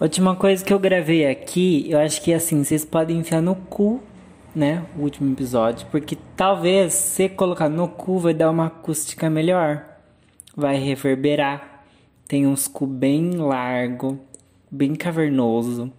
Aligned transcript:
Última 0.00 0.34
coisa 0.34 0.64
que 0.64 0.72
eu 0.72 0.78
gravei 0.78 1.26
aqui, 1.26 1.84
eu 1.90 1.98
acho 1.98 2.22
que 2.22 2.32
assim, 2.32 2.64
vocês 2.64 2.86
podem 2.86 3.18
enfiar 3.18 3.42
no 3.42 3.54
cu, 3.54 4.00
né? 4.56 4.82
O 4.96 5.02
último 5.02 5.30
episódio, 5.30 5.86
porque 5.90 6.16
talvez 6.34 6.94
se 6.94 7.28
colocar 7.28 7.68
no 7.68 7.86
cu 7.86 8.18
vai 8.18 8.32
dar 8.32 8.48
uma 8.48 8.68
acústica 8.68 9.28
melhor. 9.28 9.84
Vai 10.56 10.78
reverberar. 10.78 11.84
Tem 12.26 12.46
uns 12.46 12.66
cu 12.66 12.86
bem 12.86 13.32
largo, 13.32 14.18
bem 14.70 14.94
cavernoso. 14.94 15.92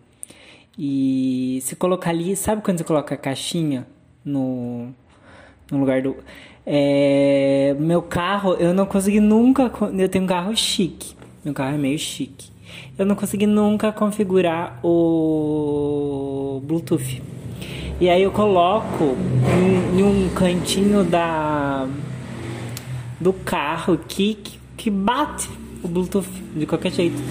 E 0.75 1.59
se 1.61 1.75
colocar 1.75 2.09
ali, 2.09 2.35
sabe 2.35 2.63
quando 2.63 2.79
você 2.79 2.83
coloca 2.83 3.13
a 3.13 3.17
caixinha 3.19 3.85
no, 4.25 4.87
no 5.71 5.79
lugar 5.79 6.01
do. 6.01 6.15
É, 6.65 7.75
meu 7.79 8.01
carro, 8.01 8.55
eu 8.55 8.73
não 8.73 8.87
consegui 8.87 9.19
nunca. 9.19 9.71
Eu 9.95 10.09
tenho 10.09 10.23
um 10.23 10.27
carro 10.27 10.57
chique. 10.57 11.15
Meu 11.45 11.53
carro 11.53 11.75
é 11.75 11.77
meio 11.77 11.99
chique 11.99 12.50
eu 12.97 13.05
não 13.05 13.15
consegui 13.15 13.45
nunca 13.45 13.91
configurar 13.91 14.79
o 14.83 16.61
Bluetooth. 16.63 17.21
E 17.99 18.09
aí 18.09 18.23
eu 18.23 18.31
coloco 18.31 19.15
em, 19.93 19.99
em 19.99 20.03
um 20.03 20.29
cantinho 20.33 21.03
da 21.03 21.87
do 23.19 23.31
carro 23.31 23.99
que, 24.07 24.35
que, 24.75 24.89
bate 24.89 25.47
o 25.83 25.87
Bluetooth 25.87 26.27
de 26.55 26.65
qualquer 26.65 26.91
jeito. 26.91 27.21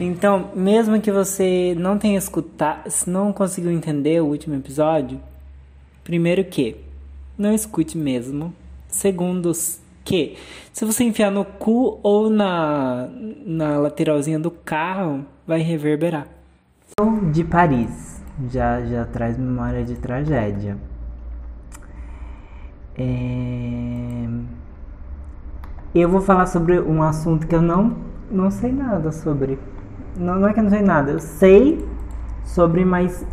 Então, 0.00 0.50
mesmo 0.54 1.00
que 1.00 1.12
você 1.12 1.74
não 1.78 1.96
tenha 1.96 2.18
escutado, 2.18 2.90
se 2.90 3.08
não 3.08 3.32
conseguiu 3.32 3.70
entender 3.70 4.20
o 4.20 4.26
último 4.26 4.56
episódio, 4.56 5.20
primeiro 6.02 6.44
que 6.44 6.76
não 7.38 7.54
escute 7.54 7.96
mesmo. 7.96 8.52
Segundo, 8.88 9.52
que 10.06 10.36
se 10.72 10.84
você 10.84 11.04
enfiar 11.04 11.30
no 11.30 11.44
cu 11.44 11.98
ou 12.02 12.30
na, 12.30 13.08
na 13.44 13.76
lateralzinha 13.78 14.38
do 14.38 14.50
carro, 14.50 15.26
vai 15.46 15.60
reverberar. 15.60 16.28
De 17.32 17.44
Paris, 17.44 18.22
já, 18.50 18.80
já 18.82 19.04
traz 19.04 19.36
memória 19.36 19.84
de 19.84 19.96
tragédia. 19.96 20.78
É... 22.96 24.26
Eu 25.94 26.08
vou 26.08 26.20
falar 26.20 26.46
sobre 26.46 26.80
um 26.80 27.02
assunto 27.02 27.46
que 27.46 27.54
eu 27.54 27.62
não, 27.62 27.96
não 28.30 28.50
sei 28.50 28.72
nada 28.72 29.10
sobre. 29.12 29.58
Não, 30.16 30.38
não 30.38 30.48
é 30.48 30.54
que 30.54 30.60
eu 30.60 30.64
não 30.64 30.70
sei 30.70 30.82
nada, 30.82 31.10
eu 31.10 31.18
sei 31.18 31.84
sobre, 32.44 32.84
mas 32.84 33.26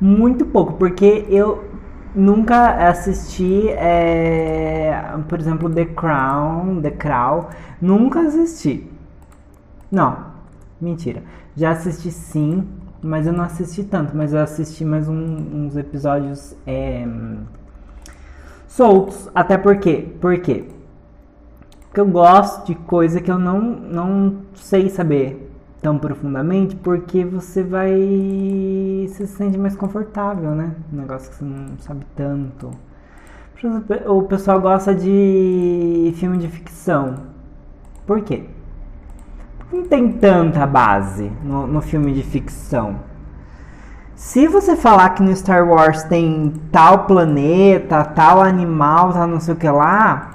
muito 0.00 0.46
pouco, 0.46 0.72
porque 0.74 1.26
eu 1.28 1.71
nunca 2.14 2.88
assisti, 2.88 3.68
é, 3.70 4.94
por 5.28 5.38
exemplo, 5.38 5.70
The 5.70 5.86
Crown, 5.86 6.80
The 6.80 6.90
Crown, 6.90 7.46
nunca 7.80 8.20
assisti. 8.20 8.90
Não, 9.90 10.26
mentira. 10.80 11.22
Já 11.56 11.70
assisti 11.70 12.10
sim, 12.10 12.66
mas 13.02 13.26
eu 13.26 13.32
não 13.32 13.44
assisti 13.44 13.84
tanto, 13.84 14.16
mas 14.16 14.32
eu 14.32 14.40
assisti 14.40 14.84
mais 14.84 15.08
um, 15.08 15.14
uns 15.14 15.76
episódios 15.76 16.54
é, 16.66 17.06
soltos. 18.66 19.28
Até 19.34 19.58
porque, 19.58 20.08
por 20.20 20.38
quê? 20.38 20.64
Porque 21.88 22.00
eu 22.00 22.06
gosto 22.06 22.66
de 22.66 22.74
coisa 22.74 23.20
que 23.20 23.30
eu 23.30 23.38
não, 23.38 23.60
não 23.60 24.36
sei 24.54 24.88
saber 24.88 25.50
tão 25.82 25.98
profundamente 25.98 26.76
porque 26.76 27.24
você 27.24 27.62
vai 27.64 27.90
se 29.08 29.26
sente 29.26 29.58
mais 29.58 29.74
confortável, 29.74 30.52
né? 30.52 30.76
Um 30.92 30.96
negócio 30.96 31.28
que 31.28 31.36
você 31.36 31.44
não 31.44 31.76
sabe 31.78 32.06
tanto. 32.14 32.70
O 34.06 34.22
pessoal 34.22 34.60
gosta 34.60 34.94
de 34.94 36.12
filme 36.16 36.38
de 36.38 36.48
ficção. 36.48 37.16
Por 38.06 38.20
quê? 38.22 38.44
Porque 39.58 39.76
não 39.76 39.84
tem 39.84 40.12
tanta 40.12 40.66
base 40.66 41.30
no, 41.42 41.66
no 41.66 41.80
filme 41.80 42.12
de 42.12 42.22
ficção. 42.22 43.00
Se 44.14 44.46
você 44.46 44.76
falar 44.76 45.10
que 45.10 45.22
no 45.22 45.34
Star 45.34 45.68
Wars 45.68 46.04
tem 46.04 46.52
tal 46.70 47.06
planeta, 47.06 48.04
tal 48.04 48.40
animal, 48.40 49.12
tal 49.12 49.26
não 49.26 49.40
sei 49.40 49.54
o 49.54 49.56
que 49.56 49.68
lá, 49.68 50.30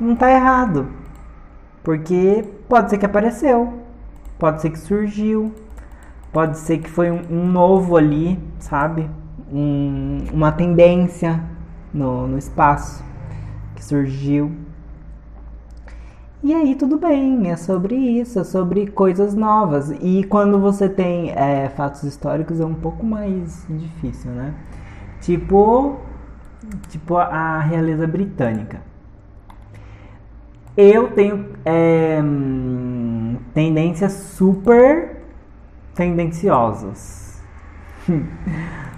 não 0.00 0.16
tá 0.16 0.30
errado. 0.30 0.88
Porque 1.82 2.44
pode 2.66 2.90
ser 2.90 2.98
que 2.98 3.06
apareceu 3.06 3.83
pode 4.38 4.60
ser 4.62 4.70
que 4.70 4.78
surgiu, 4.78 5.54
pode 6.32 6.58
ser 6.58 6.78
que 6.78 6.90
foi 6.90 7.10
um, 7.10 7.22
um 7.30 7.46
novo 7.46 7.96
ali, 7.96 8.38
sabe? 8.58 9.08
Um, 9.52 10.24
uma 10.32 10.50
tendência 10.52 11.40
no, 11.92 12.26
no 12.26 12.36
espaço 12.36 13.04
que 13.76 13.84
surgiu. 13.84 14.52
E 16.42 16.52
aí 16.52 16.74
tudo 16.74 16.98
bem, 16.98 17.50
é 17.50 17.56
sobre 17.56 17.94
isso, 17.94 18.38
é 18.38 18.44
sobre 18.44 18.86
coisas 18.88 19.34
novas. 19.34 19.90
E 20.02 20.24
quando 20.24 20.60
você 20.60 20.88
tem 20.88 21.30
é, 21.30 21.70
fatos 21.70 22.02
históricos 22.02 22.60
é 22.60 22.66
um 22.66 22.74
pouco 22.74 23.06
mais 23.06 23.64
difícil, 23.70 24.30
né? 24.30 24.52
Tipo, 25.22 25.96
tipo 26.88 27.16
a 27.16 27.60
realeza 27.60 28.06
britânica. 28.06 28.82
Eu 30.76 31.12
tenho 31.12 31.46
é, 31.64 32.20
tendências 33.52 34.12
super 34.12 35.16
tendenciosas 35.94 37.42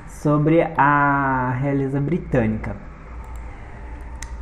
sobre 0.08 0.62
a 0.76 1.56
realeza 1.60 2.00
britânica. 2.00 2.76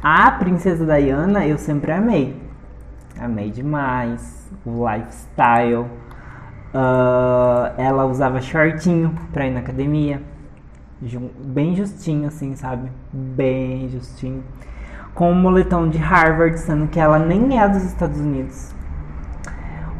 A 0.02 0.30
princesa 0.32 0.84
Diana 0.84 1.46
eu 1.46 1.56
sempre 1.58 1.90
amei, 1.92 2.36
amei 3.18 3.50
demais 3.50 4.50
o 4.64 4.88
lifestyle. 4.88 5.86
Uh, 6.74 7.72
ela 7.78 8.04
usava 8.04 8.40
shortinho 8.40 9.14
pra 9.32 9.46
ir 9.46 9.50
na 9.52 9.60
academia, 9.60 10.20
bem 11.44 11.74
justinho 11.74 12.28
assim, 12.28 12.54
sabe? 12.54 12.90
Bem 13.12 13.88
justinho. 13.88 14.42
Com 15.14 15.30
um 15.30 15.34
moletom 15.34 15.88
de 15.88 15.98
Harvard, 15.98 16.58
sendo 16.58 16.88
que 16.88 16.98
ela 16.98 17.18
nem 17.18 17.60
é 17.60 17.68
dos 17.68 17.84
Estados 17.84 18.18
Unidos. 18.18 18.74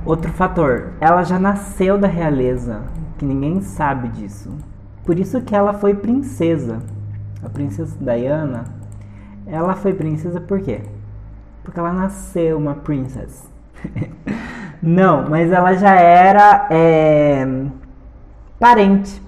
Outro 0.07 0.31
fator, 0.33 0.93
ela 1.01 1.23
já 1.23 1.39
nasceu 1.39 1.97
da 1.97 2.07
realeza, 2.07 2.83
que 3.17 3.25
ninguém 3.25 3.63
sabe 3.63 4.09
disso. 4.09 4.55
Por 5.03 5.19
isso 5.19 5.41
que 5.41 5.57
ela 5.57 5.73
foi 5.73 5.95
princesa. 5.95 6.79
A 7.43 7.49
princesa 7.49 7.97
Diana, 7.99 8.65
ela 9.47 9.75
foi 9.75 9.95
princesa 9.95 10.43
por 10.43 10.61
quê? 10.61 10.83
Porque 11.63 11.81
ela 11.81 11.93
nasceu 11.93 12.59
uma 12.59 12.75
princess. 12.75 13.49
Não, 14.83 15.29
mas 15.31 15.51
ela 15.51 15.73
já 15.73 15.95
era 15.95 16.67
é, 16.71 17.47
parente. 18.59 19.23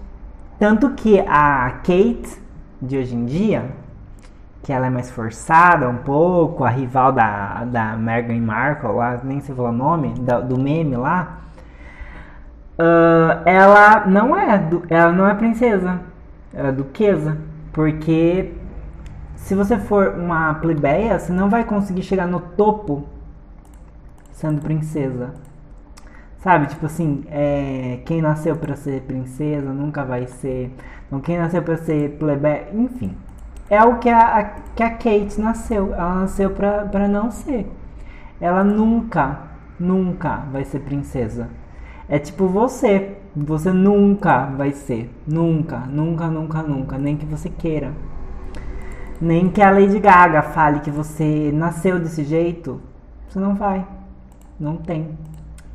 Tanto 0.58 0.90
que 0.90 1.20
a 1.20 1.70
Kate 1.82 2.38
de 2.82 2.98
hoje 2.98 3.14
em 3.14 3.24
dia, 3.24 3.70
que 4.66 4.72
ela 4.72 4.88
é 4.88 4.90
mais 4.90 5.08
forçada 5.08 5.88
um 5.88 5.98
pouco, 5.98 6.64
a 6.64 6.68
rival 6.68 7.12
da, 7.12 7.64
da 7.66 7.96
Meghan 7.96 8.40
Markle, 8.40 8.90
lá, 8.90 9.20
nem 9.22 9.40
sei 9.40 9.54
falar 9.54 9.70
o 9.70 9.72
nome, 9.72 10.12
da, 10.18 10.40
do 10.40 10.58
meme 10.58 10.96
lá, 10.96 11.38
uh, 12.76 13.48
ela 13.48 14.06
não 14.06 14.36
é 14.36 14.68
ela 14.90 15.12
não 15.12 15.28
é 15.28 15.34
princesa, 15.34 16.00
ela 16.52 16.70
é 16.70 16.72
duquesa, 16.72 17.38
porque 17.72 18.54
se 19.36 19.54
você 19.54 19.78
for 19.78 20.16
uma 20.18 20.54
plebeia, 20.54 21.16
você 21.16 21.32
não 21.32 21.48
vai 21.48 21.62
conseguir 21.62 22.02
chegar 22.02 22.26
no 22.26 22.40
topo 22.40 23.06
sendo 24.32 24.60
princesa. 24.60 25.32
Sabe, 26.38 26.66
tipo 26.66 26.86
assim, 26.86 27.24
é, 27.30 28.00
quem 28.04 28.20
nasceu 28.20 28.56
para 28.56 28.74
ser 28.74 29.02
princesa 29.02 29.72
nunca 29.72 30.04
vai 30.04 30.26
ser. 30.26 30.74
Então, 31.06 31.20
quem 31.20 31.38
nasceu 31.38 31.62
para 31.62 31.76
ser 31.76 32.18
plebeia, 32.18 32.68
enfim 32.74 33.16
é 33.68 33.82
o 33.82 33.98
que 33.98 34.08
a, 34.08 34.38
a, 34.38 34.44
que 34.74 34.82
a 34.82 34.90
Kate 34.90 35.40
nasceu. 35.40 35.92
Ela 35.94 36.14
nasceu 36.20 36.50
para 36.50 37.08
não 37.08 37.30
ser. 37.30 37.70
Ela 38.40 38.62
nunca, 38.62 39.40
nunca 39.78 40.42
vai 40.52 40.64
ser 40.64 40.80
princesa. 40.80 41.48
É 42.08 42.18
tipo 42.18 42.46
você. 42.46 43.16
Você 43.34 43.72
nunca 43.72 44.46
vai 44.46 44.72
ser. 44.72 45.10
Nunca, 45.26 45.78
nunca, 45.80 46.28
nunca, 46.28 46.62
nunca. 46.62 46.98
Nem 46.98 47.16
que 47.16 47.26
você 47.26 47.50
queira. 47.50 47.92
Nem 49.20 49.48
que 49.48 49.62
a 49.62 49.70
Lady 49.70 49.98
Gaga 49.98 50.42
fale 50.42 50.80
que 50.80 50.90
você 50.90 51.50
nasceu 51.52 51.98
desse 51.98 52.22
jeito. 52.22 52.80
Você 53.28 53.38
não 53.38 53.54
vai. 53.54 53.86
Não 54.58 54.76
tem. 54.76 55.10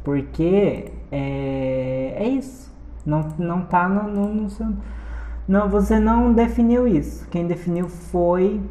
Porque 0.03 0.91
é, 1.11 2.15
é 2.17 2.27
isso. 2.27 2.71
Não, 3.05 3.27
não 3.37 3.61
tá 3.61 3.89
no, 3.89 4.03
no, 4.09 4.33
no 4.33 4.49
seu 4.49 4.67
não, 5.51 5.67
você 5.67 5.99
não 5.99 6.31
definiu 6.31 6.87
isso. 6.87 7.27
Quem 7.29 7.45
definiu 7.45 7.89
foi 7.89 8.61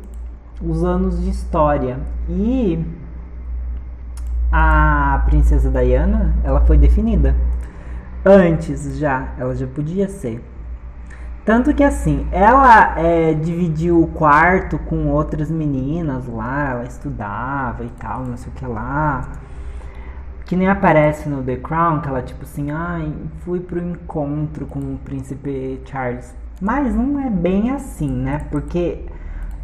os 0.62 0.82
anos 0.82 1.22
de 1.22 1.28
história. 1.28 1.98
E 2.26 2.82
a 4.50 5.22
princesa 5.26 5.70
Diana, 5.70 6.34
ela 6.42 6.62
foi 6.62 6.78
definida. 6.78 7.36
Antes 8.24 8.96
já, 8.96 9.28
ela 9.38 9.54
já 9.54 9.66
podia 9.66 10.08
ser. 10.08 10.42
Tanto 11.44 11.74
que 11.74 11.84
assim, 11.84 12.26
ela 12.32 12.98
é, 12.98 13.34
dividiu 13.34 14.02
o 14.02 14.06
quarto 14.06 14.78
com 14.78 15.08
outras 15.08 15.50
meninas 15.50 16.26
lá, 16.26 16.70
ela 16.70 16.84
estudava 16.84 17.84
e 17.84 17.90
tal, 17.90 18.24
não 18.24 18.38
sei 18.38 18.50
o 18.50 18.56
que 18.56 18.64
lá. 18.64 19.28
que 20.46 20.56
nem 20.56 20.68
aparece 20.68 21.28
no 21.28 21.42
The 21.42 21.56
Crown, 21.56 22.00
que 22.00 22.08
ela 22.08 22.22
tipo 22.22 22.42
assim, 22.44 22.70
ai, 22.70 23.12
fui 23.40 23.60
pro 23.60 23.78
encontro 23.78 24.64
com 24.64 24.78
o 24.78 24.98
príncipe 25.04 25.78
Charles. 25.84 26.40
Mas 26.60 26.94
não 26.94 27.18
é 27.18 27.30
bem 27.30 27.70
assim, 27.70 28.10
né? 28.10 28.46
Porque 28.50 29.06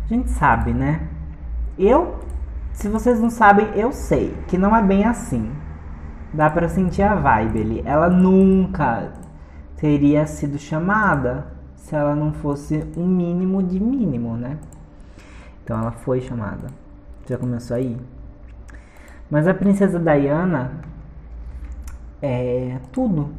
a 0.04 0.08
gente 0.08 0.30
sabe, 0.30 0.72
né? 0.72 1.06
Eu, 1.78 2.20
se 2.72 2.88
vocês 2.88 3.20
não 3.20 3.28
sabem, 3.28 3.68
eu 3.74 3.92
sei 3.92 4.34
que 4.48 4.56
não 4.56 4.74
é 4.74 4.82
bem 4.82 5.04
assim. 5.04 5.52
Dá 6.32 6.48
para 6.48 6.68
sentir 6.68 7.02
a 7.02 7.14
vibe 7.14 7.60
ali. 7.60 7.82
Ela 7.84 8.08
nunca 8.08 9.12
teria 9.76 10.26
sido 10.26 10.58
chamada 10.58 11.48
se 11.74 11.94
ela 11.94 12.16
não 12.16 12.32
fosse 12.32 12.82
um 12.96 13.06
mínimo 13.06 13.62
de 13.62 13.78
mínimo, 13.78 14.36
né? 14.36 14.58
Então 15.62 15.78
ela 15.78 15.92
foi 15.92 16.20
chamada. 16.20 16.68
Já 17.28 17.36
começou 17.36 17.76
aí? 17.76 17.96
Mas 19.30 19.46
a 19.46 19.54
princesa 19.54 19.98
Diana 19.98 20.72
é 22.22 22.78
tudo. 22.92 23.30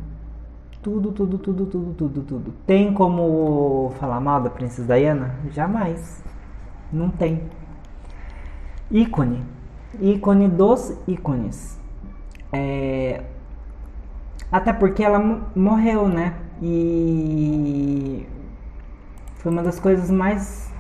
Tudo, 0.88 1.12
tudo, 1.12 1.38
tudo, 1.38 1.66
tudo, 1.66 1.94
tudo, 1.96 2.22
tudo. 2.22 2.54
Tem 2.66 2.94
como 2.94 3.92
falar 4.00 4.22
mal 4.22 4.42
da 4.42 4.50
princesa 4.50 4.96
Diana? 4.96 5.36
Jamais. 5.52 6.24
Não 6.94 7.10
tem. 7.10 7.42
Ícone. 8.90 9.44
Ícone 10.00 10.48
dos 10.48 10.98
ícones. 11.06 11.78
É... 12.54 13.22
Até 14.50 14.72
porque 14.72 15.04
ela 15.04 15.20
morreu, 15.54 16.08
né? 16.08 16.36
E 16.62 18.26
foi 19.40 19.52
uma 19.52 19.64
das 19.64 19.82
coisas 19.82 20.10
mais 20.10 20.74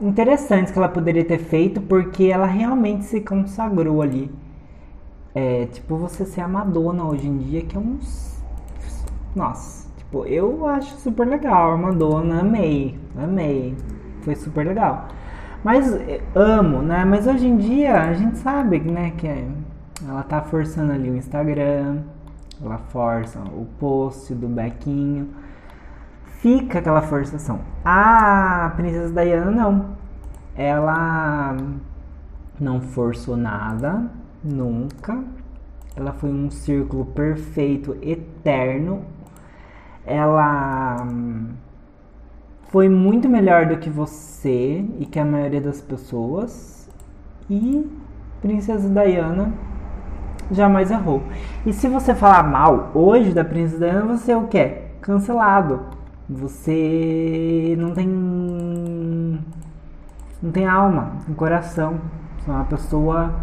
interessantes 0.00 0.72
que 0.72 0.78
ela 0.78 0.88
poderia 0.88 1.26
ter 1.26 1.40
feito, 1.40 1.78
porque 1.82 2.24
ela 2.24 2.46
realmente 2.46 3.04
se 3.04 3.20
consagrou 3.20 4.00
ali. 4.00 4.32
É, 5.34 5.66
tipo, 5.66 5.96
você 5.96 6.24
ser 6.24 6.42
a 6.42 6.48
Madonna 6.48 7.04
hoje 7.04 7.26
em 7.26 7.38
dia, 7.38 7.62
que 7.62 7.76
é 7.76 7.80
uns. 7.80 8.42
Nossa, 9.34 9.88
tipo, 9.96 10.26
eu 10.26 10.66
acho 10.66 10.96
super 10.98 11.26
legal 11.26 11.72
a 11.72 11.76
Madonna, 11.76 12.40
amei, 12.40 12.98
amei. 13.16 13.74
Foi 14.22 14.34
super 14.34 14.66
legal. 14.66 15.08
Mas 15.64 15.94
é, 15.94 16.20
amo, 16.34 16.82
né? 16.82 17.04
Mas 17.04 17.26
hoje 17.26 17.46
em 17.46 17.56
dia 17.56 18.02
a 18.02 18.12
gente 18.12 18.38
sabe, 18.38 18.80
né, 18.80 19.12
que 19.16 19.26
é, 19.26 19.46
ela 20.06 20.22
tá 20.22 20.42
forçando 20.42 20.92
ali 20.92 21.08
o 21.10 21.16
Instagram, 21.16 22.02
ela 22.62 22.78
força 22.78 23.38
o 23.40 23.66
post 23.78 24.34
do 24.34 24.48
Bequinho 24.48 25.28
fica 26.42 26.80
aquela 26.80 27.00
forçação. 27.00 27.60
A 27.84 28.72
princesa 28.76 29.14
Diana 29.14 29.50
não. 29.50 29.96
Ela 30.54 31.56
não 32.60 32.80
forçou 32.80 33.36
nada, 33.36 34.10
nunca. 34.42 35.22
Ela 35.96 36.12
foi 36.12 36.30
um 36.30 36.50
círculo 36.50 37.04
perfeito, 37.06 37.96
eterno. 38.02 39.02
Ela 40.06 40.96
foi 42.68 42.88
muito 42.88 43.28
melhor 43.28 43.66
do 43.66 43.76
que 43.76 43.90
você 43.90 44.84
e 44.98 45.06
que 45.06 45.18
a 45.18 45.24
maioria 45.24 45.60
das 45.60 45.80
pessoas. 45.80 46.88
E 47.48 47.86
Princesa 48.40 48.88
Diana 48.88 49.52
jamais 50.50 50.90
errou. 50.90 51.22
E 51.66 51.72
se 51.72 51.88
você 51.88 52.14
falar 52.14 52.42
mal 52.42 52.90
hoje 52.94 53.32
da 53.32 53.44
Princesa 53.44 53.78
Diana, 53.78 54.16
você 54.16 54.32
é 54.32 54.36
o 54.36 54.48
quê? 54.48 54.82
Cancelado 55.00 56.02
você 56.28 57.74
não 57.78 57.92
tem 57.92 58.08
não 60.42 60.50
tem 60.50 60.66
alma, 60.66 61.12
um 61.28 61.34
coração. 61.34 62.00
Você 62.38 62.50
é 62.50 62.54
uma 62.54 62.64
pessoa 62.64 63.34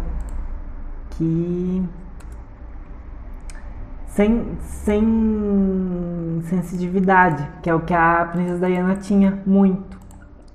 sem 4.06 4.56
sem 4.60 6.40
sensitividade, 6.44 7.46
que 7.62 7.70
é 7.70 7.74
o 7.74 7.80
que 7.80 7.94
a 7.94 8.24
princesa 8.30 8.66
Diana 8.66 8.96
tinha 8.96 9.38
muito. 9.46 9.98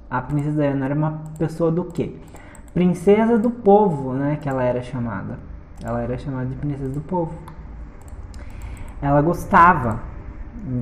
A 0.10 0.22
princesa 0.22 0.62
Diana 0.62 0.86
era 0.86 0.96
uma 0.96 1.22
pessoa 1.38 1.72
do 1.72 1.86
quê? 1.86 2.16
Princesa 2.74 3.38
do 3.38 3.50
povo, 3.50 4.14
né, 4.14 4.38
que 4.42 4.50
ela 4.50 4.64
era 4.64 4.82
chamada. 4.82 5.40
Ela 5.84 6.02
era 6.02 6.18
chamada 6.18 6.48
de 6.48 6.56
princesa 6.56 6.90
do 6.90 7.02
povo. 7.02 7.34
Ela 9.02 9.22
gostava 9.22 10.00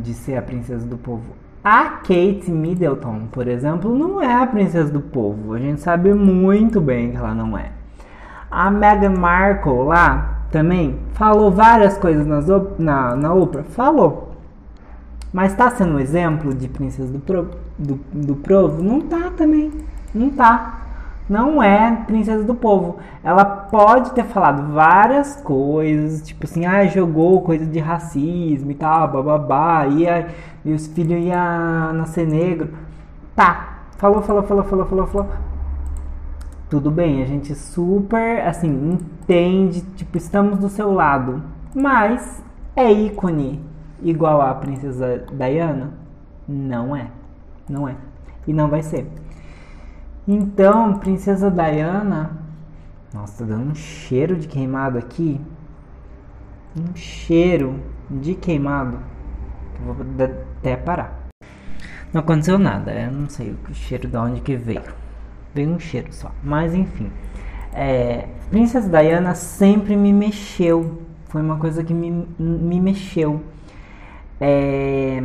de 0.02 0.14
ser 0.14 0.38
a 0.38 0.42
princesa 0.42 0.86
do 0.88 0.98
povo. 0.98 1.36
A 1.64 1.90
Kate 1.90 2.52
Middleton, 2.52 3.28
por 3.32 3.48
exemplo, 3.48 3.98
não 3.98 4.22
é 4.22 4.34
a 4.34 4.48
princesa 4.48 4.92
do 4.92 5.02
povo. 5.02 5.54
A 5.54 5.60
gente 5.60 5.82
sabe 5.82 6.14
muito 6.14 6.82
bem 6.82 7.12
que 7.12 7.18
ela 7.18 7.34
não 7.34 7.58
é. 7.58 7.72
A 8.54 8.72
Meghan 8.72 9.18
Markle 9.18 9.84
lá 9.86 10.46
também 10.52 11.00
falou 11.14 11.52
várias 11.52 11.98
coisas 11.98 12.26
nas, 12.28 12.46
na, 12.78 13.16
na 13.16 13.34
Oprah. 13.34 13.64
Falou. 13.64 14.32
Mas 15.32 15.56
tá 15.56 15.72
sendo 15.72 15.96
um 15.96 16.00
exemplo 16.00 16.54
de 16.54 16.68
princesa 16.68 17.12
do, 17.12 17.20
pro, 17.20 17.50
do, 17.78 18.00
do 18.14 18.36
povo? 18.36 18.84
Não 18.84 19.02
tá 19.02 19.32
também. 19.36 19.72
Não 20.14 20.30
tá 20.30 20.84
não 21.30 21.64
é 21.64 22.04
princesa 22.06 22.44
do 22.44 22.54
povo. 22.54 22.98
Ela 23.24 23.46
pode 23.46 24.12
ter 24.12 24.26
falado 24.26 24.74
várias 24.74 25.38
coisas, 25.38 26.22
tipo 26.22 26.46
assim, 26.46 26.66
ah, 26.66 26.86
jogou 26.86 27.42
coisa 27.42 27.66
de 27.66 27.80
racismo 27.80 28.72
e 28.72 28.76
tal, 28.76 29.08
bababá, 29.08 29.88
ia, 29.88 30.28
e 30.66 30.74
os 30.74 30.88
filhos 30.88 31.24
iam 31.24 31.94
nascer 31.94 32.28
negro. 32.28 32.70
Tá, 33.36 33.80
falou, 33.98 34.22
falou, 34.22 34.44
falou, 34.44 34.64
falou, 34.64 34.86
falou, 34.86 35.08
falou. 35.08 35.30
Tudo 36.74 36.90
bem, 36.90 37.22
a 37.22 37.26
gente 37.28 37.54
super, 37.54 38.48
assim, 38.48 38.94
entende, 38.94 39.82
tipo, 39.96 40.18
estamos 40.18 40.58
do 40.58 40.68
seu 40.68 40.92
lado. 40.92 41.44
Mas 41.76 42.44
é 42.76 42.92
ícone 42.92 43.64
igual 44.02 44.42
a 44.42 44.56
princesa 44.56 45.24
Diana? 45.34 45.94
Não 46.48 46.96
é. 46.96 47.12
Não 47.70 47.88
é. 47.88 47.96
E 48.48 48.54
não 48.54 48.70
vai 48.70 48.82
ser. 48.82 49.08
Então, 50.28 50.96
Princesa 50.96 51.52
Diana. 51.52 52.40
Nossa, 53.14 53.46
tá 53.46 53.52
dando 53.52 53.70
um 53.70 53.76
cheiro 53.76 54.36
de 54.36 54.48
queimado 54.48 54.98
aqui. 54.98 55.40
Um 56.76 56.96
cheiro 56.96 57.80
de 58.10 58.34
queimado. 58.34 58.98
Vou 59.86 59.96
até 60.58 60.76
parar. 60.76 61.30
Não 62.12 62.22
aconteceu 62.22 62.58
nada, 62.58 62.92
eu 62.92 63.12
não 63.12 63.30
sei 63.30 63.52
o 63.70 63.74
cheiro 63.76 64.08
de 64.08 64.18
onde 64.18 64.42
que 64.42 64.56
veio. 64.56 65.03
Veio 65.54 65.70
um 65.70 65.80
cheiro 65.80 66.12
só. 66.12 66.32
Mas 66.44 66.74
enfim. 66.74 67.12
É, 67.74 68.28
Princesa 68.50 68.90
Diana 68.90 69.36
sempre 69.36 69.96
me 69.96 70.14
mexeu. 70.14 71.02
Foi 71.30 71.42
uma 71.42 71.58
coisa 71.58 71.84
que 71.84 71.94
me, 71.94 72.28
me 72.38 72.80
mexeu. 72.80 73.42
É, 74.40 75.22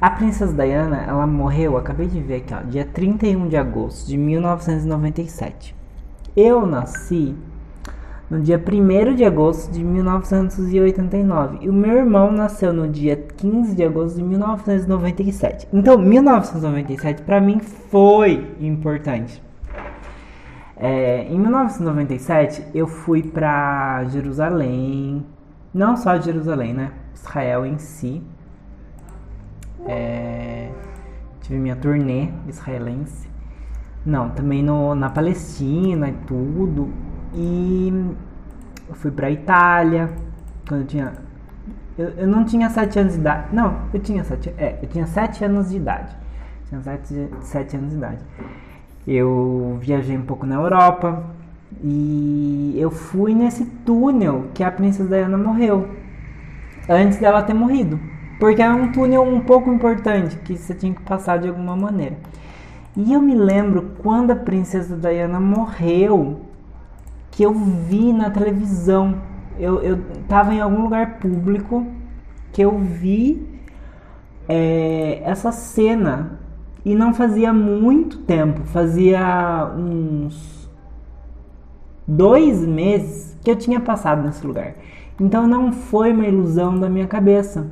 a 0.00 0.10
princesa 0.10 0.52
Diana, 0.52 1.04
ela 1.08 1.26
morreu, 1.26 1.76
acabei 1.76 2.06
de 2.06 2.20
ver 2.20 2.36
aqui, 2.36 2.54
ó, 2.54 2.60
dia 2.62 2.84
31 2.84 3.48
de 3.48 3.56
agosto 3.56 4.06
de 4.06 4.16
1997. 4.16 5.74
Eu 6.36 6.64
nasci 6.66 7.34
no 8.30 8.40
dia 8.40 8.62
1 8.62 9.14
de 9.14 9.24
agosto 9.24 9.72
de 9.72 9.82
1989 9.82 11.58
e 11.62 11.68
o 11.68 11.72
meu 11.72 11.96
irmão 11.96 12.30
nasceu 12.30 12.72
no 12.72 12.86
dia 12.86 13.16
15 13.16 13.74
de 13.74 13.82
agosto 13.82 14.16
de 14.16 14.22
1997. 14.22 15.68
Então, 15.72 15.96
1997 15.96 17.22
para 17.22 17.40
mim 17.40 17.58
foi 17.60 18.54
importante. 18.60 19.42
É, 20.76 21.24
em 21.24 21.38
1997 21.38 22.64
eu 22.74 22.86
fui 22.86 23.22
para 23.22 24.04
Jerusalém, 24.10 25.24
não 25.72 25.96
só 25.96 26.20
Jerusalém, 26.20 26.74
né? 26.74 26.92
Israel 27.14 27.66
em 27.66 27.78
si. 27.78 28.22
É, 29.86 30.70
tive 31.40 31.58
minha 31.58 31.74
turnê 31.76 32.28
israelense. 32.46 33.28
Não, 34.04 34.30
também 34.30 34.62
no, 34.62 34.94
na 34.94 35.10
Palestina 35.10 36.10
e 36.10 36.12
tudo. 36.26 36.92
E 37.34 37.92
eu 38.88 38.94
fui 38.94 39.10
pra 39.10 39.30
Itália 39.30 40.10
quando 40.66 40.82
eu 40.82 40.86
tinha. 40.86 41.12
Eu, 41.96 42.08
eu 42.10 42.26
não 42.26 42.44
tinha 42.44 42.70
sete 42.70 42.98
anos 42.98 43.14
de 43.14 43.20
idade. 43.20 43.46
Não, 43.52 43.82
eu 43.92 44.00
tinha 44.00 44.24
sete. 44.24 44.52
É, 44.56 44.78
eu 44.82 44.88
tinha 44.88 45.06
sete 45.06 45.44
anos 45.44 45.70
de 45.70 45.76
idade. 45.76 46.16
Tinha 46.68 46.80
sete, 46.82 47.28
sete 47.40 47.76
anos 47.76 47.90
de 47.90 47.96
idade. 47.96 48.24
Eu 49.06 49.78
viajei 49.80 50.16
um 50.16 50.22
pouco 50.22 50.46
na 50.46 50.56
Europa 50.56 51.24
e 51.82 52.74
eu 52.76 52.90
fui 52.90 53.34
nesse 53.34 53.64
túnel 53.64 54.46
que 54.54 54.62
a 54.62 54.70
princesa 54.70 55.08
Diana 55.08 55.38
morreu. 55.38 55.88
Antes 56.88 57.18
dela 57.18 57.42
ter 57.42 57.54
morrido. 57.54 57.98
Porque 58.38 58.62
é 58.62 58.70
um 58.70 58.92
túnel 58.92 59.22
um 59.22 59.40
pouco 59.40 59.72
importante 59.72 60.36
que 60.38 60.56
você 60.56 60.74
tinha 60.74 60.94
que 60.94 61.02
passar 61.02 61.38
de 61.38 61.48
alguma 61.48 61.76
maneira. 61.76 62.16
E 62.96 63.12
eu 63.12 63.20
me 63.20 63.34
lembro 63.34 63.92
quando 63.98 64.30
a 64.30 64.36
princesa 64.36 64.96
Diana 64.96 65.40
morreu, 65.40 66.47
que 67.38 67.44
eu 67.44 67.54
vi 67.54 68.12
na 68.12 68.30
televisão. 68.30 69.14
Eu, 69.60 69.80
eu 69.80 70.00
tava 70.26 70.52
em 70.52 70.60
algum 70.60 70.82
lugar 70.82 71.20
público 71.20 71.86
que 72.52 72.60
eu 72.60 72.76
vi 72.76 73.48
é, 74.48 75.22
essa 75.22 75.52
cena. 75.52 76.40
E 76.84 76.96
não 76.96 77.14
fazia 77.14 77.52
muito 77.52 78.18
tempo, 78.18 78.62
fazia 78.64 79.70
uns 79.76 80.68
dois 82.04 82.66
meses 82.66 83.38
que 83.44 83.52
eu 83.52 83.54
tinha 83.54 83.78
passado 83.78 84.20
nesse 84.24 84.44
lugar. 84.44 84.74
Então 85.20 85.46
não 85.46 85.70
foi 85.70 86.12
uma 86.12 86.26
ilusão 86.26 86.76
da 86.76 86.88
minha 86.88 87.06
cabeça 87.06 87.68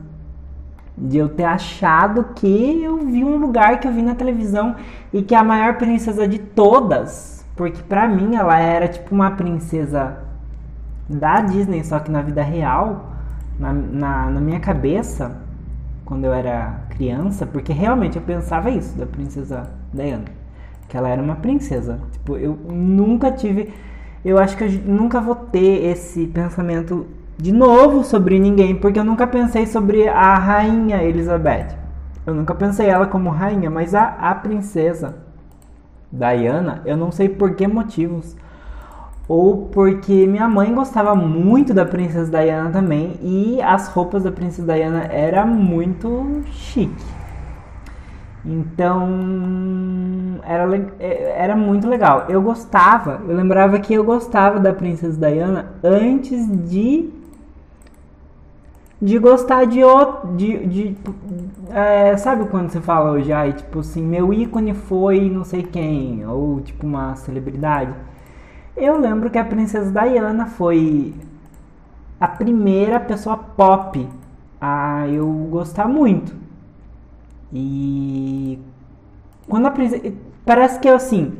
de 0.97 1.19
eu 1.19 1.29
ter 1.29 1.43
achado 1.45 2.25
que 2.37 2.85
eu 2.85 2.99
vi 2.99 3.25
um 3.25 3.37
lugar 3.37 3.81
que 3.81 3.89
eu 3.89 3.93
vi 3.93 4.03
na 4.03 4.15
televisão 4.15 4.77
e 5.13 5.23
que 5.23 5.35
a 5.35 5.43
maior 5.43 5.77
princesa 5.77 6.29
de 6.29 6.39
todas, 6.39 7.36
porque 7.57 7.83
para 7.83 8.07
mim 8.07 8.37
ela 8.37 8.59
era 8.59 8.87
tipo 8.87 9.15
uma 9.15 9.31
princesa 9.31 10.19
da 11.09 11.41
Disney, 11.41 11.83
só 11.83 11.99
que 11.99 12.11
na 12.11 12.21
vida 12.21 12.43
real, 12.43 13.13
na, 13.59 13.73
na, 13.73 14.31
na 14.31 14.41
minha 14.41 14.61
cabeça, 14.61 15.39
quando 16.05 16.25
eu 16.25 16.35
era 16.35 16.81
criança, 16.91 17.47
porque 17.47 17.73
realmente 17.73 18.17
eu 18.17 18.23
pensava 18.23 18.71
isso 18.71 18.97
da 18.99 19.07
princesa 19.07 19.71
Diana, 19.93 20.25
que 20.87 20.97
ela 20.97 21.09
era 21.09 21.23
uma 21.23 21.37
princesa. 21.37 21.99
Tipo, 22.13 22.37
eu 22.37 22.59
nunca 22.69 23.33
tive, 23.33 23.73
eu 24.23 24.39
acho 24.39 24.57
que 24.57 24.65
eu 24.65 24.71
nunca 24.85 25.21
vou 25.21 25.35
ter 25.35 25.85
esse 25.85 26.27
pensamento 26.27 27.07
de 27.39 27.53
novo 27.53 28.05
sobre 28.05 28.39
ninguém, 28.39 28.75
porque 28.77 28.99
eu 28.99 29.05
nunca 29.05 29.27
pensei 29.27 29.67
sobre 29.67 30.07
a 30.09 30.37
rainha 30.37 31.03
Elizabeth. 31.03 31.69
Eu 32.27 32.35
nunca 32.35 32.55
pensei 32.55 32.89
ela 32.89 33.07
como 33.07 33.31
rainha, 33.31 33.71
mas 33.71 33.95
a, 33.95 34.05
a 34.05 34.35
princesa 34.35 35.26
Diana, 36.17 36.83
eu 36.85 36.97
não 36.97 37.13
sei 37.13 37.29
por 37.29 37.55
que 37.55 37.67
motivos. 37.67 38.37
Ou 39.29 39.69
porque 39.69 40.27
minha 40.27 40.49
mãe 40.49 40.73
gostava 40.73 41.15
muito 41.15 41.75
da 41.75 41.85
princesa 41.85 42.31
Diana 42.31 42.71
também 42.71 43.15
e 43.21 43.61
as 43.61 43.89
roupas 43.89 44.23
da 44.23 44.31
princesa 44.31 44.73
Diana 44.73 45.05
era 45.11 45.45
muito 45.45 46.43
chique. 46.53 47.17
Então, 48.45 49.09
era, 50.45 50.65
é, 51.01 51.35
era 51.37 51.57
muito 51.57 51.89
legal. 51.89 52.27
Eu 52.29 52.41
gostava, 52.41 53.21
eu 53.29 53.37
lembrava 53.37 53.81
que 53.81 53.93
eu 53.93 54.05
gostava 54.05 54.61
da 54.61 54.73
Princesa 54.73 55.19
Diana 55.19 55.75
antes 55.83 56.49
de 56.71 57.11
de 59.01 59.19
gostar 59.19 59.67
de 59.67 59.83
outro. 59.85 60.35
De, 60.35 60.67
de, 60.67 60.97
é, 61.71 62.17
sabe 62.17 62.47
quando 62.49 62.71
você 62.71 62.81
fala 62.81 63.13
hoje, 63.13 63.33
ai, 63.33 63.53
tipo 63.53 63.81
assim, 63.81 64.03
meu 64.03 64.33
ícone 64.33 64.75
foi 64.75 65.29
não 65.31 65.45
sei 65.45 65.63
quem, 65.63 66.27
ou 66.27 66.61
tipo 66.61 66.87
uma 66.87 67.15
celebridade? 67.17 67.93
Eu 68.77 68.99
lembro 68.99 69.31
que 69.31 69.39
a 69.39 69.45
Princesa 69.45 69.91
Diana 69.91 70.47
foi 70.47 71.15
a 72.21 72.29
primeira 72.29 73.01
pessoa 73.01 73.37
pop 73.37 74.09
a 74.61 75.07
eu 75.09 75.27
gostar 75.51 75.89
muito. 75.89 76.35
E 77.53 78.59
quando 79.49 79.67
a 79.67 79.71
princesa. 79.71 80.13
Parece 80.45 80.79
que 80.79 80.89
assim. 80.89 81.39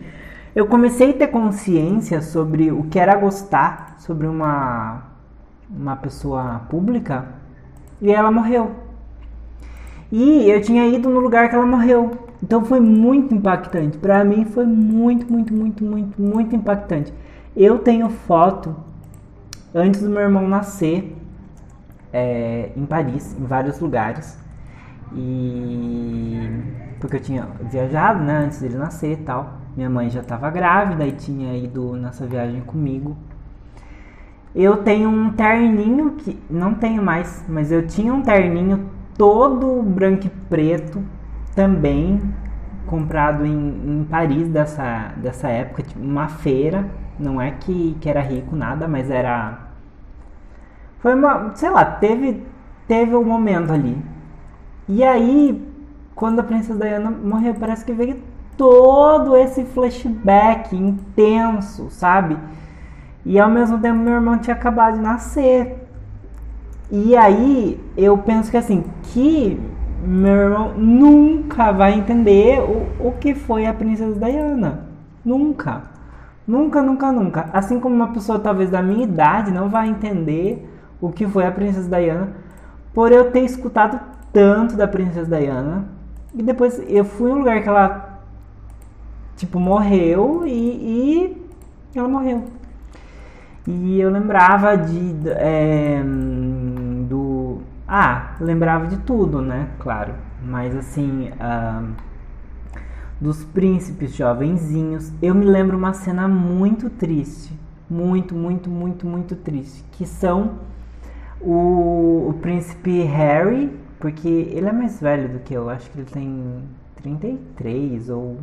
Eu 0.55 0.67
comecei 0.67 1.11
a 1.11 1.15
ter 1.15 1.27
consciência 1.27 2.23
sobre 2.23 2.73
o 2.73 2.85
que 2.85 2.99
era 2.99 3.15
gostar 3.15 3.97
sobre 3.99 4.27
uma, 4.27 5.03
uma 5.69 5.97
pessoa 5.97 6.63
pública 6.71 7.27
e 8.01 8.13
ela 8.13 8.31
morreu. 8.31 8.73
E 10.11 10.49
eu 10.49 10.61
tinha 10.61 10.87
ido 10.87 11.09
no 11.11 11.21
lugar 11.21 11.49
que 11.49 11.55
ela 11.55 11.67
morreu. 11.67 12.27
Então 12.43 12.65
foi 12.65 12.81
muito 12.81 13.35
impactante. 13.35 13.99
Para 13.99 14.25
mim 14.25 14.45
foi 14.45 14.65
muito, 14.65 15.31
muito, 15.31 15.53
muito, 15.53 15.85
muito, 15.85 16.21
muito 16.21 16.55
impactante. 16.55 17.13
Eu 17.57 17.79
tenho 17.79 18.09
foto 18.09 18.77
antes 19.75 20.01
do 20.03 20.09
meu 20.09 20.23
irmão 20.23 20.47
nascer 20.47 21.17
é, 22.13 22.71
em 22.77 22.87
Paris, 22.87 23.37
em 23.39 23.45
vários 23.45 23.81
lugares. 23.81 24.39
E 25.15 26.51
porque 27.01 27.17
eu 27.17 27.21
tinha 27.21 27.49
viajado, 27.61 28.23
né, 28.23 28.39
antes 28.39 28.61
dele 28.61 28.77
nascer 28.77 29.13
e 29.13 29.17
tal. 29.17 29.59
Minha 29.77 29.91
mãe 29.91 30.09
já 30.09 30.21
estava 30.21 30.51
grávida 30.51 31.07
e 31.07 31.13
tinha 31.13 31.57
ido 31.57 31.95
nessa 31.97 32.27
viagem 32.27 32.61
comigo. 32.63 33.17
Eu 34.57 34.79
tenho 34.79 35.11
um 35.11 35.31
terninho 35.33 36.13
que 36.13 36.41
não 36.49 36.75
tenho 36.75 37.03
mais, 37.03 37.45
mas 37.47 37.71
eu 37.71 37.87
tinha 37.87 38.13
um 38.13 38.23
terninho 38.23 38.89
todo 39.19 39.83
branco 39.83 40.27
e 40.27 40.31
preto 40.31 41.03
também 41.55 42.23
comprado 42.87 43.45
em, 43.45 43.53
em 43.53 44.05
Paris 44.05 44.49
dessa, 44.49 45.13
dessa 45.19 45.49
época, 45.49 45.83
tipo, 45.83 46.01
uma 46.03 46.29
feira. 46.29 46.89
Não 47.19 47.39
é 47.39 47.51
que, 47.51 47.99
que 48.01 48.09
era 48.09 48.23
rico 48.23 48.57
nada, 48.57 48.89
mas 48.89 49.11
era 49.11 49.67
foi 51.01 51.15
uma, 51.15 51.55
sei 51.55 51.71
lá, 51.71 51.85
teve 51.85 52.43
teve 52.89 53.15
um 53.15 53.25
momento 53.25 53.73
ali. 53.73 53.97
E 54.89 55.05
aí, 55.05 55.63
quando 56.15 56.41
a 56.41 56.43
princesa 56.43 56.79
Diana 56.79 57.11
morreu, 57.11 57.55
parece 57.55 57.85
que 57.85 57.93
veio 57.93 58.23
todo 58.57 59.37
esse 59.37 59.65
flashback 59.65 60.75
intenso, 60.75 61.91
sabe? 61.91 62.39
E 63.27 63.41
ao 63.41 63.51
mesmo 63.51 63.81
tempo 63.81 63.99
meu 63.99 64.15
irmão 64.15 64.39
tinha 64.39 64.55
acabado 64.55 64.95
de 64.95 65.01
nascer. 65.03 65.85
E 66.89 67.17
aí 67.17 67.79
eu 67.97 68.17
penso 68.19 68.53
que 68.53 68.57
assim, 68.57 68.85
que 69.03 69.61
meu 70.07 70.33
irmão 70.33 70.75
nunca 70.79 71.73
vai 71.73 71.95
entender 71.95 72.61
o, 72.61 73.09
o 73.09 73.13
que 73.19 73.35
foi 73.35 73.67
a 73.67 73.75
princesa 73.75 74.17
Diana. 74.17 74.87
Nunca. 75.25 75.83
Nunca, 76.47 76.81
nunca, 76.81 77.11
nunca. 77.11 77.51
Assim 77.53 77.81
como 77.81 77.97
uma 77.97 78.13
pessoa 78.13 78.39
talvez 78.39 78.71
da 78.71 78.81
minha 78.81 79.03
idade 79.03 79.51
não 79.51 79.69
vai 79.69 79.89
entender 79.89 80.65
o 81.01 81.11
que 81.11 81.27
foi 81.27 81.45
a 81.45 81.51
princesa 81.51 81.89
Diana 81.89 82.29
por 82.95 83.11
eu 83.11 83.33
ter 83.33 83.41
escutado 83.41 83.99
tanto 84.33 84.77
da 84.77 84.87
princesa 84.87 85.37
Diana. 85.37 85.85
E 86.33 86.45
depois 86.45 86.81
eu 86.89 87.05
fui 87.05 87.29
em 87.29 87.35
um 87.35 87.39
lugar 87.39 87.61
que 87.61 87.69
ela 87.69 88.21
tipo 89.37 89.59
morreu 89.59 90.45
e, 90.47 91.35
e 91.93 91.99
ela 91.99 92.07
morreu. 92.07 92.45
E 93.67 94.01
eu 94.01 94.11
lembrava 94.11 94.77
de. 94.77 95.29
É, 95.31 96.01
do. 97.09 97.59
Ah, 97.87 98.37
lembrava 98.41 98.87
de 98.87 98.99
tudo, 98.99 99.43
né? 99.43 99.69
Claro. 99.79 100.15
Mas 100.43 100.77
assim. 100.77 101.31
Uh, 101.31 101.93
dos 103.21 103.45
príncipes 103.45 104.15
jovenzinhos. 104.15 105.13
Eu 105.21 105.35
me 105.35 105.45
lembro 105.45 105.77
uma 105.77 105.93
cena 105.93 106.29
muito 106.29 106.89
triste. 106.91 107.53
Muito, 107.89 108.35
muito, 108.35 108.71
muito, 108.71 109.07
muito 109.07 109.35
triste. 109.35 109.85
Que 109.93 110.07
são 110.07 110.59
o, 111.41 112.29
o 112.29 112.39
príncipe 112.41 113.03
Harry. 113.03 113.71
Porque 113.99 114.29
ele 114.29 114.69
é 114.69 114.73
mais 114.73 115.01
velho 115.01 115.29
do 115.29 115.39
que 115.41 115.55
eu. 115.55 115.69
Acho 115.69 115.91
que 115.91 115.99
ele 115.99 116.11
tem 116.11 116.63
33 117.03 118.11
ou 118.11 118.37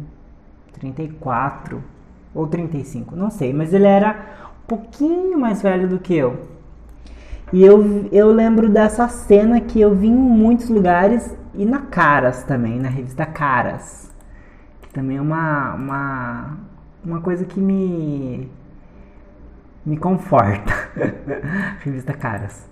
34 0.74 1.82
ou 2.34 2.48
35, 2.48 3.16
não 3.16 3.30
sei, 3.30 3.54
mas 3.54 3.74
ele 3.74 3.86
era 3.86 4.43
pouquinho 4.68 5.40
mais 5.40 5.62
velho 5.62 5.88
do 5.88 6.00
que 6.00 6.16
eu. 6.16 6.54
E 7.52 7.64
eu, 7.64 8.10
eu 8.12 8.32
lembro 8.32 8.68
dessa 8.68 9.08
cena 9.08 9.62
que 9.62 9.80
eu 9.80 9.94
vi 9.94 10.08
em 10.08 10.16
muitos 10.16 10.70
lugares 10.70 11.36
e 11.54 11.66
na 11.66 11.82
Caras 11.82 12.44
também, 12.44 12.80
na 12.80 12.90
revista 12.90 13.26
Caras. 13.26 14.12
Que 14.82 14.90
também 14.90 15.18
é 15.18 15.22
uma, 15.22 15.76
uma, 15.76 16.58
uma 17.06 17.22
coisa 17.22 17.46
que 17.46 17.60
me, 17.60 18.50
me 19.86 19.98
conforta. 19.98 20.74
revista 21.82 22.14
Caras. 22.14 22.68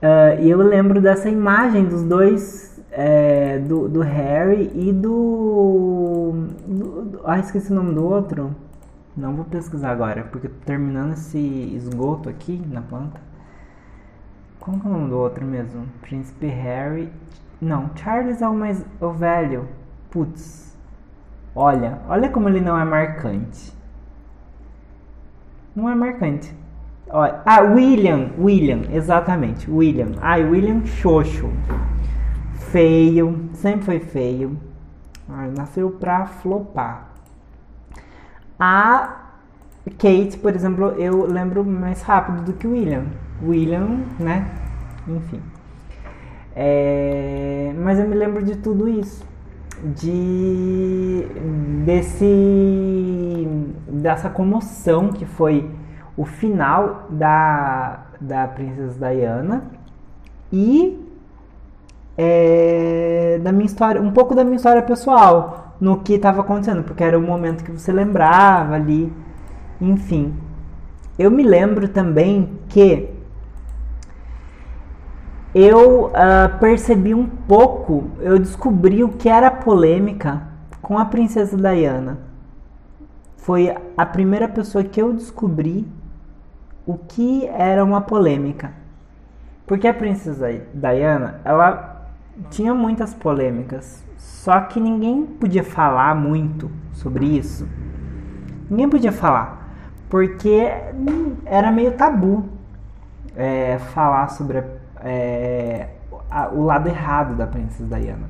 Uh, 0.00 0.40
e 0.40 0.50
eu 0.50 0.58
lembro 0.58 1.00
dessa 1.00 1.28
imagem 1.28 1.86
dos 1.86 2.04
dois, 2.04 2.80
é, 2.92 3.58
do, 3.58 3.88
do 3.88 4.00
Harry 4.02 4.70
e 4.74 4.92
do, 4.92 6.46
do. 6.66 7.20
Ah, 7.24 7.40
esqueci 7.40 7.72
o 7.72 7.74
nome 7.74 7.94
do 7.94 8.04
outro. 8.04 8.54
Não 9.16 9.34
vou 9.34 9.46
pesquisar 9.46 9.92
agora, 9.92 10.24
porque 10.24 10.46
terminando 10.46 11.14
esse 11.14 11.38
esgoto 11.38 12.28
aqui 12.28 12.62
na 12.66 12.82
planta. 12.82 13.18
Como 14.60 14.82
é 14.84 14.86
o 14.86 14.92
nome 14.92 15.08
do 15.08 15.16
outro 15.16 15.44
mesmo? 15.44 15.86
Príncipe 16.02 16.46
Harry. 16.46 17.10
Não, 17.60 17.90
Charles 17.96 18.42
é 18.42 18.48
o 18.48 18.52
mais 18.52 18.84
o 19.00 19.10
velho. 19.10 19.68
Putz. 20.10 20.76
Olha, 21.54 22.00
olha 22.08 22.28
como 22.28 22.48
ele 22.48 22.60
não 22.60 22.78
é 22.78 22.84
marcante. 22.84 23.72
Não 25.74 25.88
é 25.88 25.94
marcante. 25.94 26.54
Olha, 27.08 27.40
ah, 27.46 27.60
William, 27.60 28.32
William, 28.38 28.82
exatamente, 28.92 29.70
William. 29.70 30.12
Ai, 30.20 30.44
William 30.44 30.84
Xoxo. 30.84 31.48
Feio, 32.70 33.48
sempre 33.54 33.86
foi 33.86 34.00
feio. 34.00 34.58
Ai, 35.28 35.50
nasceu 35.56 35.92
pra 35.92 36.26
flopar. 36.26 37.15
A 38.58 39.26
Kate, 39.98 40.38
por 40.38 40.54
exemplo, 40.54 40.86
eu 40.98 41.26
lembro 41.26 41.64
mais 41.64 42.02
rápido 42.02 42.42
do 42.42 42.52
que 42.52 42.66
William. 42.66 43.04
William, 43.42 44.00
né? 44.18 44.46
Enfim. 45.06 45.40
É, 46.54 47.74
mas 47.78 47.98
eu 47.98 48.08
me 48.08 48.14
lembro 48.14 48.42
de 48.42 48.56
tudo 48.56 48.88
isso. 48.88 49.24
De 49.82 51.26
desse 51.84 53.46
dessa 53.86 54.30
comoção 54.30 55.12
que 55.12 55.26
foi 55.26 55.70
o 56.16 56.24
final 56.24 57.06
da, 57.10 58.06
da 58.18 58.48
Princesa 58.48 59.10
Diana 59.10 59.64
e 60.50 61.06
é, 62.16 63.38
da 63.42 63.52
minha 63.52 63.66
história, 63.66 64.00
um 64.00 64.10
pouco 64.10 64.34
da 64.34 64.42
minha 64.42 64.56
história 64.56 64.80
pessoal 64.80 65.65
no 65.80 65.98
que 66.00 66.14
estava 66.14 66.40
acontecendo, 66.40 66.82
porque 66.82 67.04
era 67.04 67.18
o 67.18 67.22
momento 67.22 67.64
que 67.64 67.70
você 67.70 67.92
lembrava 67.92 68.74
ali, 68.74 69.12
enfim. 69.80 70.34
eu 71.18 71.30
me 71.30 71.42
lembro 71.42 71.88
também 71.88 72.58
que 72.68 73.10
eu 75.54 76.06
uh, 76.06 76.58
percebi 76.60 77.14
um 77.14 77.26
pouco, 77.26 78.10
eu 78.20 78.38
descobri 78.38 79.02
o 79.02 79.08
que 79.08 79.28
era 79.28 79.50
polêmica 79.50 80.42
com 80.82 80.98
a 80.98 81.04
princesa 81.06 81.56
Diana. 81.56 82.18
Foi 83.38 83.74
a 83.96 84.04
primeira 84.04 84.48
pessoa 84.48 84.84
que 84.84 85.00
eu 85.00 85.12
descobri 85.12 85.86
o 86.86 86.98
que 86.98 87.46
era 87.46 87.82
uma 87.84 88.02
polêmica. 88.02 88.72
Porque 89.66 89.88
a 89.88 89.94
princesa 89.94 90.48
Diana, 90.74 91.40
ela 91.44 91.95
tinha 92.50 92.74
muitas 92.74 93.14
polêmicas, 93.14 94.04
só 94.16 94.60
que 94.60 94.78
ninguém 94.78 95.24
podia 95.24 95.64
falar 95.64 96.14
muito 96.14 96.70
sobre 96.92 97.26
isso. 97.26 97.68
Ninguém 98.70 98.88
podia 98.88 99.12
falar, 99.12 99.68
porque 100.08 100.70
era 101.44 101.70
meio 101.70 101.92
tabu 101.92 102.44
é, 103.36 103.78
falar 103.78 104.28
sobre 104.28 104.62
é, 105.00 105.88
a, 106.30 106.48
o 106.48 106.64
lado 106.64 106.88
errado 106.88 107.34
da 107.34 107.46
princesa 107.46 107.96
Diana. 107.96 108.28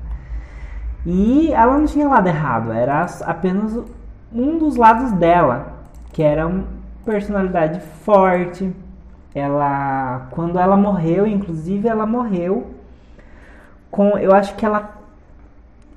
E 1.05 1.53
ela 1.53 1.79
não 1.79 1.87
tinha 1.87 2.09
lado 2.09 2.27
errado, 2.29 2.73
era 2.73 3.07
apenas 3.25 3.79
um 4.33 4.59
dos 4.59 4.77
lados 4.77 5.13
dela, 5.13 5.75
que 6.13 6.23
era 6.23 6.47
uma 6.47 6.65
personalidade 7.05 7.81
forte. 8.05 8.75
Ela, 9.35 10.29
quando 10.31 10.59
ela 10.59 10.77
morreu, 10.77 11.27
inclusive, 11.27 11.87
ela 11.87 12.07
morreu 12.07 12.76
com, 13.91 14.19
eu 14.19 14.35
acho 14.35 14.55
que 14.55 14.65
ela 14.65 14.97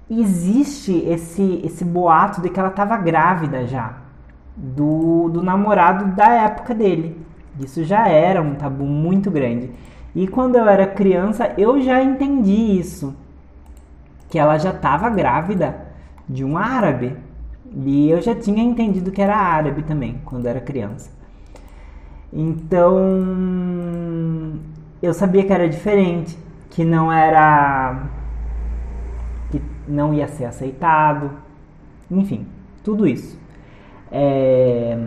existe 0.09 0.97
esse 1.05 1.61
esse 1.63 1.85
boato 1.85 2.41
de 2.41 2.49
que 2.49 2.59
ela 2.59 2.69
estava 2.69 2.97
grávida 2.97 3.67
já 3.67 3.97
do, 4.55 5.29
do 5.29 5.41
namorado 5.41 6.15
da 6.15 6.29
época 6.29 6.73
dele. 6.73 7.25
Isso 7.59 7.83
já 7.83 8.07
era 8.07 8.41
um 8.41 8.55
tabu 8.55 8.85
muito 8.85 9.29
grande. 9.29 9.71
E 10.15 10.27
quando 10.27 10.55
eu 10.55 10.67
era 10.67 10.87
criança, 10.87 11.53
eu 11.57 11.81
já 11.81 12.01
entendi 12.01 12.79
isso. 12.79 13.15
Que 14.29 14.39
ela 14.39 14.57
já 14.57 14.71
estava 14.71 15.09
grávida 15.09 15.87
de 16.27 16.43
um 16.43 16.57
árabe. 16.57 17.15
E 17.85 18.09
eu 18.09 18.21
já 18.21 18.33
tinha 18.35 18.63
entendido 18.63 19.11
que 19.11 19.21
era 19.21 19.35
árabe 19.35 19.83
também, 19.83 20.19
quando 20.25 20.47
era 20.47 20.59
criança. 20.59 21.11
Então, 22.31 22.97
eu 25.01 25.13
sabia 25.13 25.43
que 25.43 25.53
era 25.53 25.67
diferente, 25.67 26.37
que 26.79 26.85
não 26.85 27.11
era. 27.11 28.03
que 29.51 29.61
não 29.85 30.13
ia 30.13 30.29
ser 30.29 30.45
aceitado. 30.45 31.29
Enfim, 32.09 32.47
tudo 32.85 33.05
isso. 33.05 33.37
É... 34.09 34.97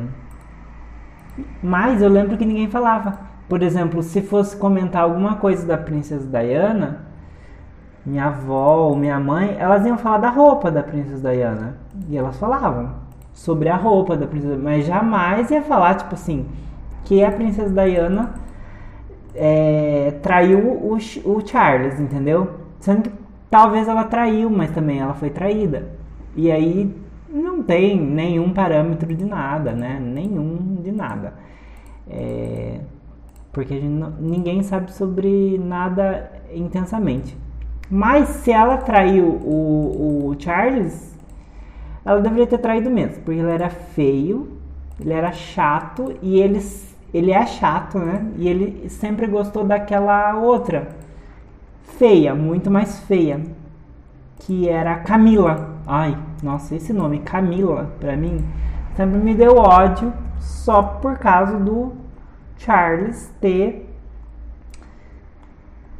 Mas 1.62 2.02
eu 2.02 2.10
lembro 2.10 2.36
que 2.36 2.44
ninguém 2.44 2.68
falava. 2.68 3.20
Por 3.48 3.62
exemplo, 3.62 4.02
se 4.02 4.20
fosse 4.20 4.54
comentar 4.54 5.02
alguma 5.02 5.36
coisa 5.36 5.66
da 5.66 5.78
princesa 5.78 6.28
Diana, 6.28 7.06
minha 8.04 8.26
avó 8.26 8.88
ou 8.88 8.94
minha 8.94 9.18
mãe, 9.18 9.56
elas 9.58 9.86
iam 9.86 9.96
falar 9.96 10.18
da 10.18 10.28
roupa 10.28 10.70
da 10.70 10.82
princesa 10.82 11.30
Diana. 11.30 11.78
E 12.06 12.18
elas 12.18 12.36
falavam 12.36 12.96
sobre 13.32 13.70
a 13.70 13.76
roupa 13.76 14.14
da 14.14 14.26
princesa, 14.26 14.58
mas 14.62 14.84
jamais 14.84 15.50
ia 15.50 15.62
falar, 15.62 15.94
tipo 15.94 16.12
assim, 16.16 16.46
que 17.02 17.24
a 17.24 17.32
princesa 17.32 17.70
Diana 17.70 18.34
é, 19.34 20.14
traiu 20.22 20.58
o, 20.58 20.96
o 20.96 21.46
Charles, 21.46 21.98
entendeu? 21.98 22.50
Sendo 22.80 23.02
que 23.02 23.10
talvez 23.50 23.88
ela 23.88 24.04
traiu, 24.04 24.50
mas 24.50 24.70
também 24.70 25.00
ela 25.00 25.14
foi 25.14 25.30
traída. 25.30 25.90
E 26.34 26.50
aí 26.50 26.94
não 27.28 27.62
tem 27.62 28.00
nenhum 28.00 28.52
parâmetro 28.52 29.14
de 29.14 29.24
nada, 29.24 29.72
né? 29.72 29.98
Nenhum 30.00 30.76
de 30.82 30.92
nada. 30.92 31.34
É, 32.08 32.80
porque 33.52 33.78
não, 33.80 34.10
ninguém 34.18 34.62
sabe 34.62 34.92
sobre 34.92 35.58
nada 35.58 36.30
intensamente. 36.52 37.36
Mas 37.90 38.28
se 38.28 38.50
ela 38.50 38.78
traiu 38.78 39.26
o, 39.26 40.28
o 40.30 40.36
Charles, 40.38 41.16
ela 42.04 42.20
deveria 42.20 42.46
ter 42.46 42.58
traído 42.58 42.90
mesmo, 42.90 43.22
porque 43.22 43.38
ele 43.38 43.50
era 43.50 43.68
feio, 43.68 44.56
ele 44.98 45.12
era 45.12 45.30
chato 45.32 46.14
e 46.22 46.40
ele, 46.40 46.58
ele 47.12 47.30
é 47.32 47.44
chato, 47.46 47.98
né? 47.98 48.26
E 48.36 48.48
ele 48.48 48.88
sempre 48.88 49.26
gostou 49.26 49.64
daquela 49.64 50.34
outra 50.36 50.88
feia, 51.98 52.34
muito 52.34 52.70
mais 52.70 53.00
feia, 53.00 53.40
que 54.40 54.68
era 54.68 54.96
Camila. 54.96 55.76
Ai, 55.86 56.16
nossa, 56.42 56.74
esse 56.74 56.92
nome, 56.92 57.20
Camila, 57.20 57.92
pra 58.00 58.16
mim, 58.16 58.44
sempre 58.96 59.18
me 59.18 59.34
deu 59.34 59.56
ódio 59.56 60.12
só 60.38 60.82
por 60.82 61.18
causa 61.18 61.58
do 61.58 61.92
Charles 62.56 63.32
ter 63.40 63.88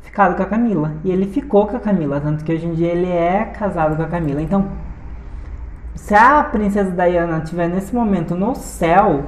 ficado 0.01 0.37
com 0.37 0.42
a 0.42 0.46
Camila. 0.46 0.92
E 1.05 1.11
ele 1.11 1.27
ficou 1.27 1.66
com 1.66 1.77
a 1.77 1.81
Camila, 1.81 2.20
tanto 2.20 2.44
que 2.44 2.53
hoje 2.53 2.66
em 2.66 2.75
dia 2.75 2.88
ele 2.88 3.11
é 3.11 3.44
casado 3.44 3.96
com 3.96 4.03
a 4.03 4.09
Camila. 4.09 4.40
Então, 4.40 4.68
se 5.94 6.14
a 6.14 6.42
princesa 6.44 6.90
Diana 6.90 7.38
estiver 7.38 7.68
nesse 7.68 7.94
momento 7.94 8.35
no 8.35 8.55
céu, 8.55 9.25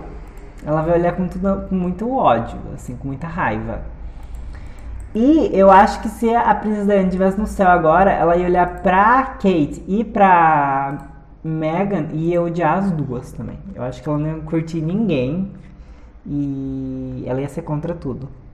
ela 0.64 0.82
vai 0.82 0.98
olhar 0.98 1.12
com, 1.12 1.28
tudo, 1.28 1.68
com 1.68 1.74
muito 1.74 2.10
ódio, 2.10 2.58
assim, 2.74 2.96
com 2.96 3.08
muita 3.08 3.26
raiva. 3.26 3.82
E 5.14 5.50
eu 5.52 5.70
acho 5.70 6.00
que 6.02 6.08
se 6.08 6.34
a 6.34 6.54
princesa 6.54 6.86
Diana 6.86 7.06
estivesse 7.06 7.38
no 7.38 7.46
céu 7.46 7.68
agora, 7.68 8.10
ela 8.10 8.36
ia 8.36 8.46
olhar 8.46 8.82
pra 8.82 9.22
Kate 9.22 9.82
e 9.86 10.02
pra 10.02 10.98
Megan 11.44 12.08
e 12.12 12.30
ia 12.30 12.42
odiar 12.42 12.78
as 12.78 12.90
duas 12.90 13.30
também. 13.30 13.58
Eu 13.74 13.84
acho 13.84 14.02
que 14.02 14.08
ela 14.08 14.18
não 14.18 14.38
ia 14.38 14.42
curtir 14.42 14.80
ninguém 14.80 15.52
e 16.26 17.22
ela 17.26 17.40
ia 17.40 17.48
ser 17.48 17.62
contra 17.62 17.94
tudo. 17.94 18.28